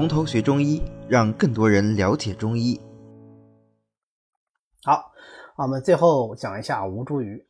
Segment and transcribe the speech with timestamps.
[0.00, 2.80] 从头学中医，让更多人了解中医。
[4.82, 5.12] 好，
[5.58, 7.44] 我们最后讲一下吴茱萸。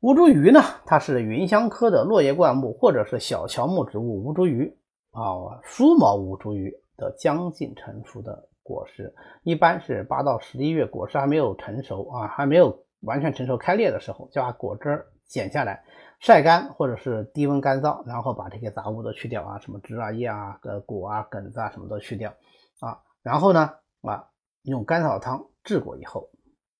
[0.00, 4.72] 吴茱萸呢，它是芸香科的落叶灌木或者是小乔木植物吴茱萸
[5.12, 9.14] 啊，梳毛吴茱萸的将近成熟的果实，
[9.44, 15.84] 一般是八到十一月，果实还没有成熟啊，还没有完全成熟开裂的时候，就把果汁剪下来。
[16.18, 22.34] 晒干或者是低温干燥，然后把这些杂物都去掉啊，什么枝啊、叶啊、呃果啊、梗子啊，什么都去掉
[22.80, 22.98] 啊。
[23.22, 24.28] 然后呢啊，
[24.62, 26.28] 用甘草汤治过以后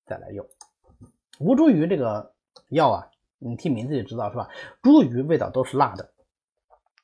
[0.06, 0.44] 再来用。
[1.38, 2.34] 吴茱萸这个
[2.70, 3.06] 药啊，
[3.38, 4.48] 你听名字就知道是吧？
[4.82, 6.10] 茱萸味道都是辣的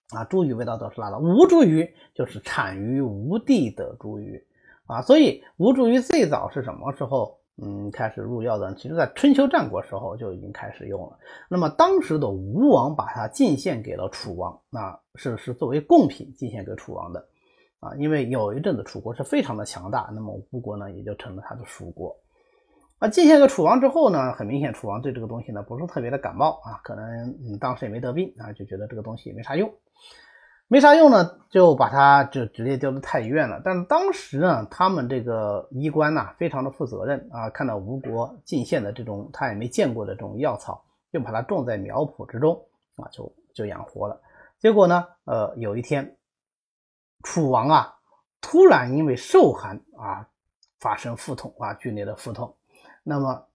[0.08, 1.20] 啊，茱萸味道都是辣的。
[1.20, 4.42] 吴茱萸就是产于吴地的茱萸
[4.86, 7.38] 啊，所以吴茱萸最早是什么时候？
[7.56, 11.18] 嗯，开始入药的，其实在春秋战国时候就已经开始用了。
[11.48, 17.28] 那么当时的吴王把它进献给了楚王，那是是作为贡品进献给楚王的
[17.78, 17.94] 啊。
[17.94, 22.16] 因为有一阵子楚国是非常的强大，那么吴国呢也就成了他的属国。
[22.98, 29.72] 啊，进献给楚王之后呢，很明显楚王对这个东西呢不是特别的感冒啊，可能嗯当时也没得病啊，就觉得这个东西也没啥用。
[30.66, 33.60] 没啥用呢，就把它就直接丢到太医院了。
[33.62, 42.60] 但当时呢，他们这个医官呐，非常的负责任啊，看到吴国进献的这种他也没见过的这种药草，就把它种在苗圃之中
[42.96, 44.20] 啊，就就养活了。
[44.58, 46.16] 结果呢，呃，有一天，
[47.22, 47.94] 楚王啊，
[48.40, 50.26] 突然因为受寒啊，
[50.80, 52.56] 发生腹痛啊，剧烈的腹痛。
[53.02, 53.46] 那么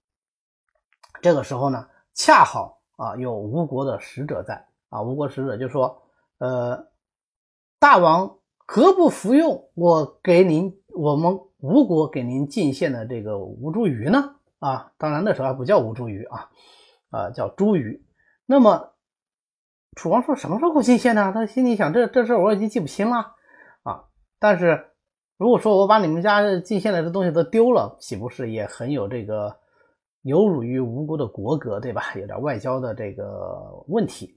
[1.22, 6.02] 这个时候呢，恰好啊，有吴国的使者在啊，吴国使者就说，
[6.38, 6.88] 呃。
[7.80, 14.36] 大王何不服用我给您我们吴国给您进献的这个吴茱萸呢？
[14.60, 16.50] 啊，当然那时候还不叫吴茱萸啊，
[17.10, 18.02] 啊叫茱萸。
[18.46, 18.92] 那么
[19.96, 21.32] 楚王说什么时候进献呢？
[21.34, 23.36] 他心里想，这这事我已经记不清了
[23.84, 24.04] 啊。
[24.40, 24.88] 但是
[25.38, 29.58] 如果说我把你们家进献来的东西都丢了，岂不是也很有这个
[30.24, 32.14] 有辱于吴国的国格，对吧？
[32.16, 34.36] 有点外交的这个问题。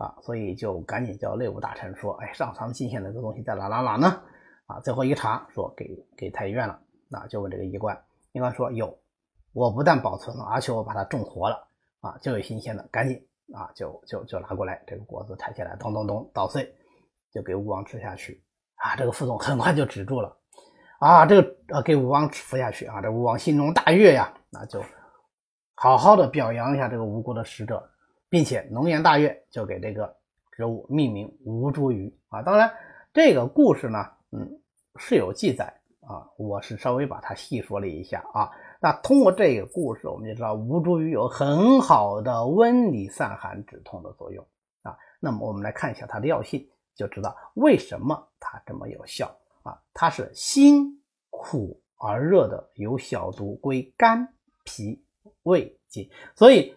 [0.00, 4.22] 啊，所以就赶紧叫内务大臣说：“哎，上苍进献的这个东西在哪哪哪呢？”
[4.64, 6.80] 啊，最后一查说给给太医院了。
[7.10, 8.02] 那就问这个医官，
[8.32, 8.98] 医官说：“有，
[9.52, 11.68] 我不但保存了，而且我把它种活了。
[12.00, 13.22] 啊，就有新鲜的，赶紧
[13.52, 14.82] 啊，就就就拿过来。
[14.86, 16.74] 这个果子抬起来，咚咚咚捣碎，
[17.30, 18.42] 就给吴王吃下去。
[18.76, 20.34] 啊，这个腹痛很快就止住了。
[20.98, 24.82] 啊，这个呃给吴王服下去啊，这吴王心中大悦呀，那就
[25.74, 27.86] 好好的表扬一下这个吴国的使者。”
[28.30, 30.16] 并且龙颜大悦，就给这个
[30.52, 32.40] 植物命名吴茱萸啊。
[32.42, 32.72] 当然，
[33.12, 33.98] 这个故事呢，
[34.30, 34.60] 嗯，
[34.96, 35.64] 是有记载
[36.00, 36.30] 啊。
[36.38, 38.48] 我是稍微把它细说了一下啊。
[38.80, 44.46] 那通过这个故事，我们就知道吴茱萸有很好的温里散寒止痛的作用
[44.82, 44.96] 啊。
[45.18, 46.64] 那么我们来看一下它的药性，
[46.94, 49.26] 就知道为什么它这么有效
[49.64, 49.76] 啊。
[49.92, 54.32] 它是辛苦而热的，有小毒，归肝
[54.62, 55.04] 脾
[55.42, 56.76] 胃经，所以。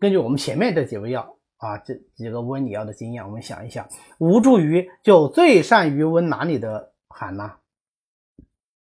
[0.00, 3.88] 根据我们前面这几味药啊，这几个温里药的经验，我们想一想，
[4.18, 7.54] 吴茱萸就最善于温哪里的寒呢？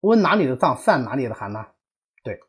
[0.02, 1.66] 温哪里的脏，散哪里的寒呢？
[2.24, 2.40] 对，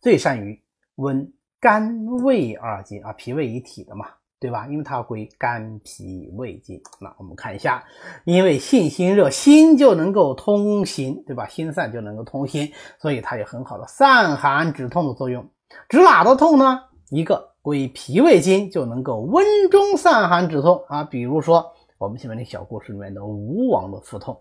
[0.00, 0.60] 最善于
[0.96, 4.06] 温肝胃二经啊，脾胃一体的嘛，
[4.40, 4.66] 对吧？
[4.66, 6.82] 因为它归肝脾胃经。
[7.00, 7.84] 那我们看一下，
[8.24, 11.46] 因为性心热，心就能够通心，对吧？
[11.46, 15.48] 心散就能够通心，所以它有很好的散寒止痛的作用。
[15.88, 16.89] 止哪的痛呢？
[17.10, 24.40] 一个归脾胃经就能够温中散寒止痛啊，比如说我们前面那小故事里面的吴王的腹痛，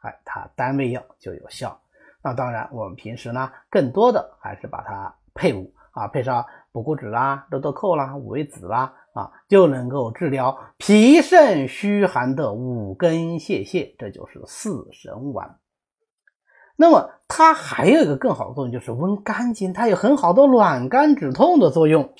[0.00, 1.78] 哎，它单味药就有效。
[2.22, 15.56] 那当然，我们平时呢，更多的还是把它配伍啊，配上补骨脂啦、肉豆蔻啦、五味子啦啊，就能够治疗脾肾虚寒的五根泄泻，这就是四神丸。
[16.76, 22.12] 那么它还有一个更好的作用，就是温肝经，它有很好的暖肝止痛的作用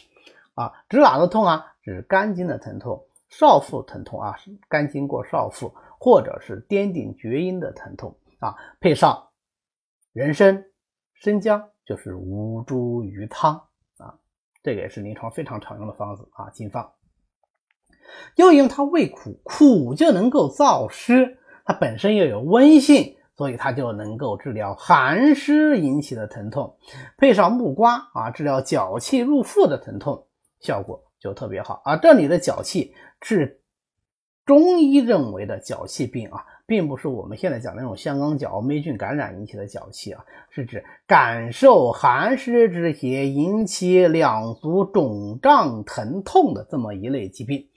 [0.54, 0.72] 啊。
[0.88, 1.74] 止哪的痛啊？
[1.82, 4.34] 止肝经的疼痛，少腹疼痛啊，
[4.68, 8.56] 肝经过少腹，或者是颠顶厥阴的疼痛啊。
[8.80, 9.28] 配上
[10.12, 10.64] 人参、
[11.12, 13.54] 生姜，就是吴茱萸汤
[13.98, 14.14] 啊。
[14.62, 16.92] 这个也是临床非常常用的方子啊，金方。
[18.36, 23.16] 又因为它味苦，苦就能够燥湿，它本身又有温性。
[23.36, 26.76] 所以它就能够治疗寒湿引起的疼痛，
[27.18, 30.26] 配上木瓜啊，治疗脚气入腹的疼痛，
[30.60, 31.96] 效果就特别好啊。
[31.96, 33.60] 这里的脚气是
[34.46, 47.68] 中医认为的脚气病啊，并不是我们现在讲的那种香港脚、霉菌感染引起的脚气啊，是指感受寒湿之邪引起两足肿胀疼痛的这么一类疾病。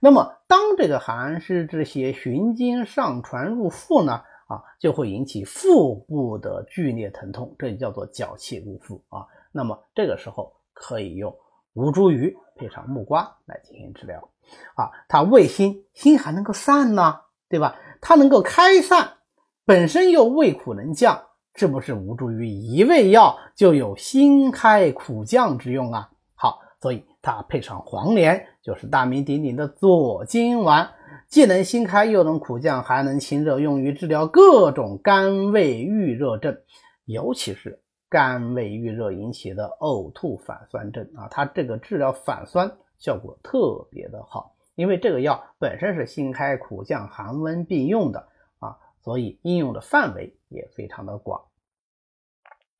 [0.00, 9.24] 那么，当这个寒湿之邪循经上传入腹呢，啊，就会引起腹部的剧烈疼痛，这就叫做脚气入腹啊。
[9.52, 11.34] 那么这个时候可以用
[11.74, 14.28] 吴茱萸配上木瓜来进行治疗。
[14.74, 17.76] 啊，它味辛，辛还能够散呢，对吧？
[18.00, 19.18] 它能够开散，
[19.66, 21.22] 本身又味苦能降，
[21.54, 26.10] 是不是吴茱萸一味药就有辛开苦降之用啊？
[26.34, 30.90] 好，所以它配上黄连，就是大名鼎鼎的左金丸，
[31.28, 36.58] 既能辛开又能苦降，还能清热，用于治疗各种肝胃郁热症，
[37.04, 42.76] 尤其是肝胃郁热引起的呕吐反酸症啊，它这个治疗反酸。
[42.98, 48.26] 效果特别的好，因为这个药本身是辛开苦降、寒温并用的
[48.58, 51.40] 啊，所以应用的范围也非常的广。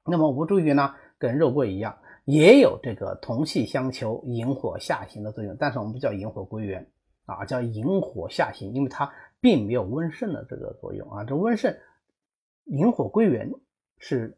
[0.05, 6.85] 那么吴茱萸呢，跟肉桂一样，也有这个同气相求、引火下行的作用，但是我们不叫引火归元
[7.29, 11.25] 啊，叫引火下行，因为它并没有温肾的这个作用啊。
[11.25, 11.79] 这温肾、
[12.65, 13.49] 引火归元
[13.99, 14.37] 是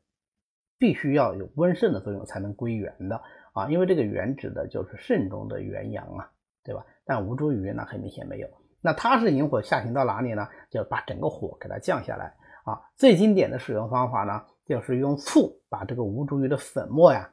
[0.76, 3.22] 必须要有温肾的作用才能归元的。
[3.52, 6.30] 啊，因为这个元指的就是肾中的元阳啊，
[6.62, 6.84] 对吧？
[7.04, 8.48] 但吴茱萸呢，很明显没有。
[8.80, 10.46] 那它是引火下行到哪里呢？
[10.70, 12.34] 就把整个火给它降下来
[12.64, 12.80] 啊。
[12.96, 17.30] 最经典的使用方法呢，就是用醋把这个吴茱萸的粉末呀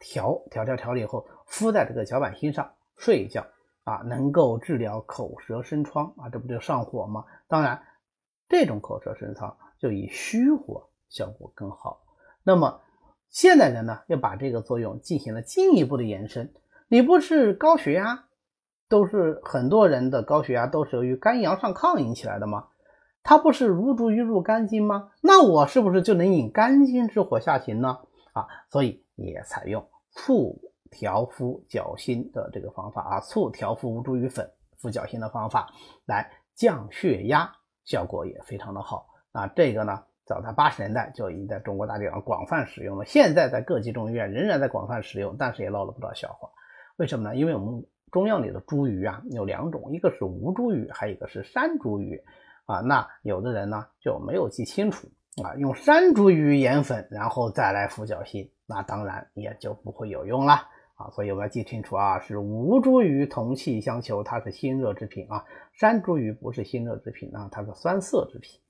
[0.00, 3.46] 调调调调了以后，敷在这个脚板心上睡一觉
[3.88, 7.24] 啊，能够治疗口舌生疮啊，这不就上火吗？
[7.48, 7.82] 当然，
[8.48, 12.02] 这种口舌生疮就以虚火效果更好。
[12.42, 12.80] 那么。
[13.30, 16.54] 现代人呢，又把这个作用进行了进一步的延伸。
[16.88, 18.24] 你不是高血压，
[18.88, 22.68] 都是很多人的高血压都是由于肝阳上亢引起来的吗？
[23.22, 25.10] 它不是如茱萸入肝经吗？
[25.20, 27.98] 那我是不是就能引肝经之火下行呢？
[28.32, 35.72] 啊，所以也采用醋调敷脚心的这个方法啊，醋调敷吴茱萸粉敷脚心的方法
[36.06, 37.52] 来降血压，
[37.84, 39.06] 效果也非常的好。
[39.32, 40.04] 那这个呢？
[40.26, 46.50] 早在八十年代就已经在中国大地上广泛使用了，现在在各级中医院仍然在广泛使用，但是也闹了不少笑话。
[46.96, 47.34] 为什么呢？
[47.34, 47.82] 因为我们
[48.12, 52.20] 中药里的茱萸啊有两种，一个是吴茱萸，还有一个是山茱萸
[52.66, 52.80] 啊。
[52.80, 55.08] 那有的人呢就没有记清楚
[55.42, 60.68] 啊，用山茱萸研粉，然后再来敷脚心，那当然也就不会有用了
[60.98, 61.08] 啊。
[61.12, 68.60] 所以我们要记清楚啊，是吴茱萸同气相求，它是辛热之品啊；山茱萸不是辛热之品啊，它是酸涩之品。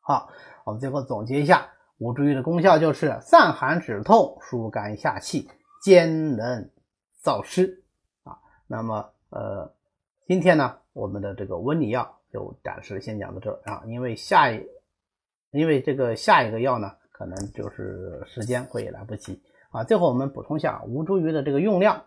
[0.00, 0.28] 好，
[0.64, 5.48] 我们最后总结一下，吴茱萸的功效就是散寒止痛、疏肝下气、
[5.84, 6.68] 兼能
[7.22, 7.84] 燥湿
[8.24, 8.36] 啊。
[8.66, 9.72] 那么，呃，
[10.26, 14.60] 今天呢，我们的这个温里药就暂时先讲到这啊，因为下一，
[15.52, 19.40] 因为这个下一个药呢，可能就是时间会来不及
[19.72, 19.82] 啊。
[19.84, 22.02] 最后我们补充一下吴茱萸的这个用量。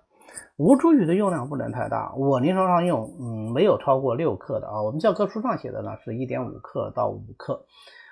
[0.57, 4.81] 吴茱萸的用量不能太大，我临床上用，嗯，没有超过六克的啊。
[4.81, 7.65] 我们教科书上写的呢是一点五克到五克，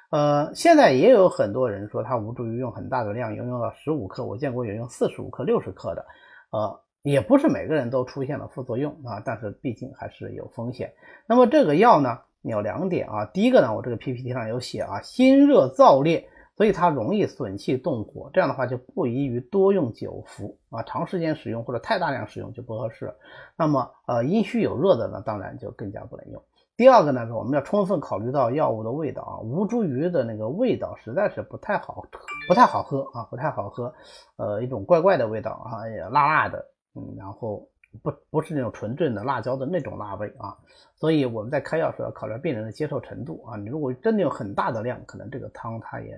[0.10, 6.06] 呃，现在也有很多人说他吴茱萸用很大的量，用用到十五克，我见过有用四十五克、六十克的，
[6.52, 10.94] 呃，也不是每个人都出现了副作用啊，但是毕竟还是有风险。
[11.26, 16.28] 那么这个药呢，有两点啊，第一个呢，我这个 PPT 上有写啊，辛热燥烈。
[16.56, 23.16] 所以它容易损气动火，这样的话就不宜于多用久服啊，长时间使用或者太大量使用就不合适。
[23.58, 26.44] 那么呃阴虚有热的呢，当然就更加不能用。
[26.78, 32.06] 第二个呢是我们要充分考虑到药物的味道啊，吴茱萸的那个味道实在是不太好，
[32.48, 33.92] 不太好喝啊，不太好喝，
[34.38, 37.68] 呃一种怪怪的味道啊，也辣辣的，嗯，然后
[38.04, 40.56] 不不是那种纯正的辣椒的那种辣味啊，
[40.96, 46.16] 所以我们在开药时候要考虑病人的接受程度啊，你如果真的有很大的量，可能这个汤它也。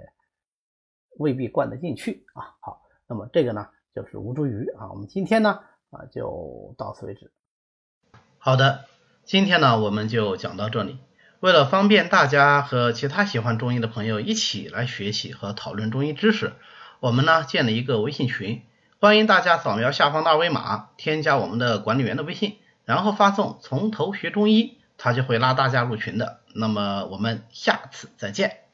[1.18, 2.56] 未必灌得进去啊。
[2.60, 4.92] 好，那么这个呢就是吴茱萸啊。
[4.92, 7.32] 我们今天呢啊就到此为止。
[8.38, 8.86] 好的，
[9.24, 11.00] 今天呢我们就讲到这里。
[11.42, 16.54] 为了方便大家和其他喜欢中医的朋友一起来学习和讨论中医知识，
[17.00, 18.64] 我们呢建了一个微信群，
[19.00, 26.40] 欢迎大家扫描下方的二维码，添加我们的管理员的微信，然后发送“从头学中医”，他就会拉大家入群的。
[26.56, 28.65] 那么我们下次再见。